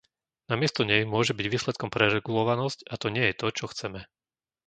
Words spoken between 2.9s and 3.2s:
to